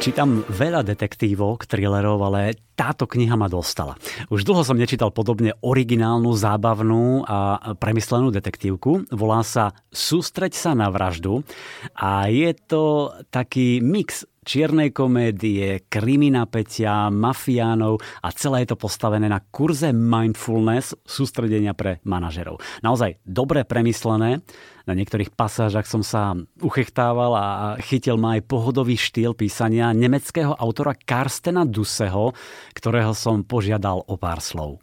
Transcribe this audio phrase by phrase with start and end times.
[0.00, 4.00] Čítam veľa detektívok, thrillerov, ale táto kniha ma dostala.
[4.32, 9.12] Už dlho som nečítal podobne originálnu, zábavnú a premyslenú detektívku.
[9.12, 11.44] Volá sa Sústreď sa na vraždu
[11.92, 19.44] a je to taký mix čiernej komédie, kriminapetia, mafiánov a celé je to postavené na
[19.52, 22.56] kurze mindfulness sústredenia pre manažerov.
[22.80, 24.40] Naozaj dobre premyslené,
[24.90, 27.46] na niektorých pasážach som sa uchechtával a
[27.78, 32.34] chytil ma aj pohodový štýl písania nemeckého autora Karstena Duseho,
[32.74, 34.82] ktorého som požiadal o pár slov.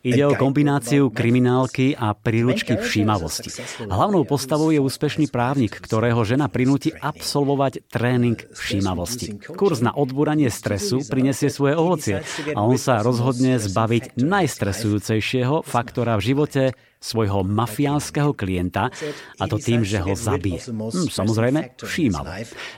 [0.00, 3.52] Ide o kombináciu kriminálky a príručky všímavosti.
[3.84, 9.36] Hlavnou postavou je úspešný právnik, ktorého žena prinúti absolvovať tréning všímavosti.
[9.52, 12.24] Kurs na odbúranie stresu prinesie svoje ovocie
[12.56, 16.62] a on sa rozhodne zbaviť najstresujúcejšieho faktora v živote
[17.04, 18.88] svojho mafiánskeho klienta
[19.36, 20.64] a to tým, že ho zabije.
[20.72, 22.24] Hm, samozrejme, všímal.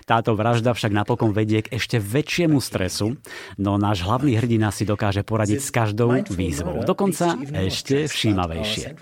[0.02, 3.14] Táto vražda však napokon vedie k ešte väčšiemu stresu,
[3.54, 6.82] no náš hlavný hrdina si dokáže poradiť s každou výzvou.
[6.82, 8.98] Dokonca ešte všímavejšie.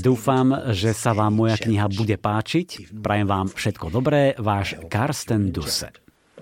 [0.00, 2.96] Dúfam, že sa vám moja kniha bude páčiť.
[3.04, 5.92] Prajem vám všetko dobré, váš Karsten Dusse.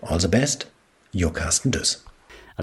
[0.07, 0.71] All the best,
[1.11, 2.12] your Karsten Dusse.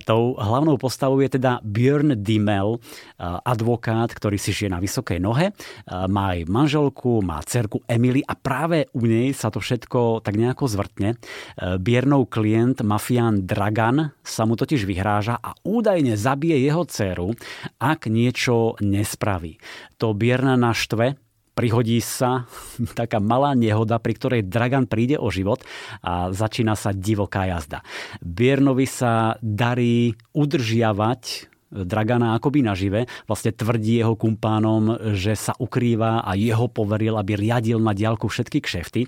[0.06, 2.82] Tou hlavnou postavou je teda Björn Dimmel,
[3.20, 5.54] advokát, ktorý si žije na vysokej nohe.
[5.88, 10.66] Má aj manželku, má cerku Emily a práve u nej sa to všetko tak nejako
[10.70, 11.18] zvrtne.
[11.58, 17.34] Björnov klient, mafián Dragan, sa mu totiž vyhráža a údajne zabije jeho dceru,
[17.82, 19.62] ak niečo nespraví.
[20.00, 21.20] To Björna naštve,
[21.60, 22.48] prihodí sa
[23.00, 25.60] taká malá nehoda, pri ktorej Dragan príde o život
[26.00, 27.84] a začína sa divoká jazda.
[28.24, 36.34] Biernovi sa darí udržiavať Dragana akoby nažive, vlastne tvrdí jeho kumpánom, že sa ukrýva a
[36.34, 39.06] jeho poveril, aby riadil na diálku všetky kšefty.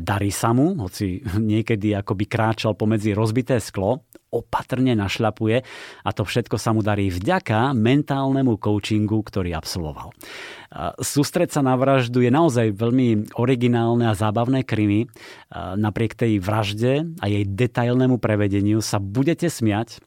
[0.00, 1.20] Darí sa mu, hoci
[1.52, 5.60] niekedy akoby kráčal pomedzi rozbité sklo, opatrne našľapuje
[6.02, 10.16] a to všetko sa mu darí vďaka mentálnemu coachingu, ktorý absolvoval.
[10.96, 15.04] Sústreť sa na vraždu je naozaj veľmi originálne a zábavné krimi.
[15.52, 20.00] Napriek tej vražde a jej detailnému prevedeniu sa budete smiať,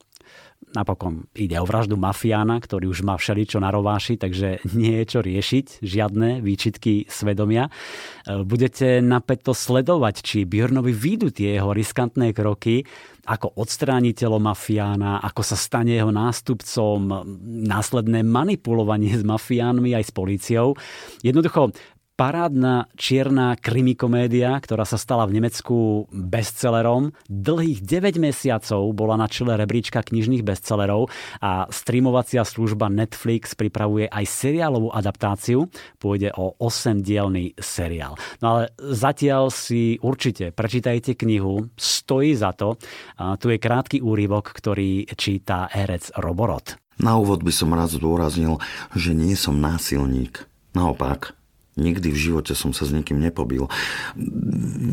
[0.75, 5.19] Napokon ide o vraždu mafiána, ktorý už má všeličo na rováši, takže nie je čo
[5.23, 7.71] riešiť, žiadne výčitky svedomia.
[7.71, 12.83] E, budete napäto sledovať, či Björnovi výjdu tie jeho riskantné kroky,
[13.25, 17.25] ako odstrániť telo mafiána, ako sa stane jeho nástupcom,
[17.65, 20.77] následné manipulovanie s mafiánmi aj s políciou.
[21.25, 21.73] Jednoducho,
[22.15, 27.11] parádna čierna krimikomédia, ktorá sa stala v Nemecku bestsellerom.
[27.27, 31.11] Dlhých 9 mesiacov bola na čele rebríčka knižných bestsellerov
[31.43, 35.67] a streamovacia služba Netflix pripravuje aj seriálovú adaptáciu.
[35.99, 38.15] Pôjde o 8-dielný seriál.
[38.39, 42.79] No ale zatiaľ si určite prečítajte knihu, stojí za to.
[43.19, 46.79] A tu je krátky úryvok, ktorý číta herec Roborot.
[46.95, 48.63] Na úvod by som rád zdôraznil,
[48.95, 50.47] že nie som násilník.
[50.71, 51.35] Naopak,
[51.75, 53.67] Nikdy v živote som sa s nikým nepobil.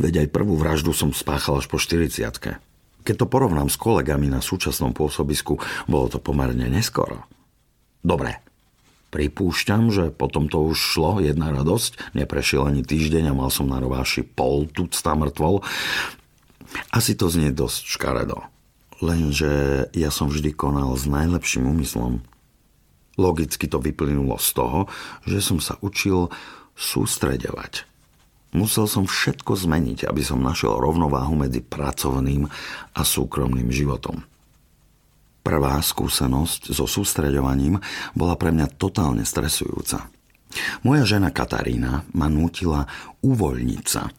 [0.03, 2.11] Veď aj prvú vraždu som spáchal až po 40
[3.07, 7.23] Keď to porovnám s kolegami na súčasnom pôsobisku, bolo to pomerne neskoro.
[8.03, 8.43] Dobre,
[9.15, 12.19] pripúšťam, že potom to už šlo, jedna radosť.
[12.19, 15.63] Neprešiel ani týždeň a mal som na rováši pol tucta mŕtvol.
[16.91, 18.43] Asi to znie dosť škaredo.
[18.99, 22.27] Lenže ja som vždy konal s najlepším úmyslom.
[23.19, 24.81] Logicky to vyplynulo z toho,
[25.29, 26.33] že som sa učil
[26.77, 27.89] sústredovať.
[28.53, 32.45] Musel som všetko zmeniť, aby som našiel rovnováhu medzi pracovným
[32.93, 34.21] a súkromným životom.
[35.43, 37.81] Prvá skúsenosť so sústreďovaním
[38.13, 40.07] bola pre mňa totálne stresujúca.
[40.85, 42.85] Moja žena Katarína ma nútila
[43.25, 44.13] uvoľniť sa.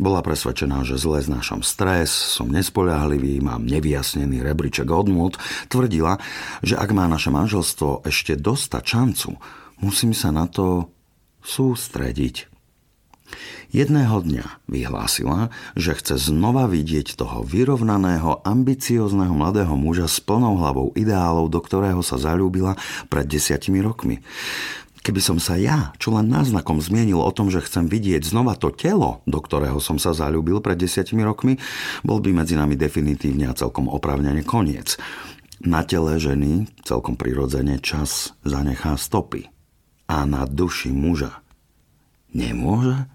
[0.00, 5.36] Bola presvedčená, že zle znášam stres, som nespoľahlivý, mám nevyjasnený rebríček odmôd.
[5.68, 6.16] Tvrdila,
[6.64, 9.36] že ak má naše manželstvo ešte dostať šancu,
[9.84, 10.88] musím sa na to
[11.44, 12.50] sústrediť.
[13.70, 20.90] Jedného dňa vyhlásila, že chce znova vidieť toho vyrovnaného, ambiciózneho mladého muža s plnou hlavou
[20.98, 22.74] ideálov, do ktorého sa zalúbila
[23.06, 24.18] pred desiatimi rokmi.
[25.00, 28.68] Keby som sa ja čo len náznakom zmienil o tom, že chcem vidieť znova to
[28.74, 31.56] telo, do ktorého som sa zalúbil pred desiatimi rokmi,
[32.02, 34.98] bol by medzi nami definitívne a celkom opravnene koniec.
[35.62, 39.59] Na tele ženy celkom prirodzene čas zanechá stopy
[40.10, 41.38] a na duši muža.
[42.34, 43.06] Nemôže?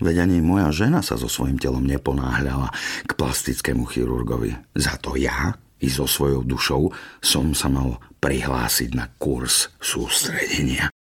[0.00, 2.72] Veď ani moja žena sa so svojím telom neponáhľala
[3.04, 4.56] k plastickému chirurgovi.
[4.72, 5.52] Za to ja
[5.84, 6.88] i so svojou dušou
[7.20, 10.88] som sa mal prihlásiť na kurz sústredenia.